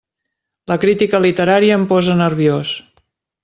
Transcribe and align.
La 0.71 0.77
crítica 0.83 1.21
literària 1.27 1.77
em 1.81 1.87
posa 1.95 2.19
nerviós! 2.25 2.77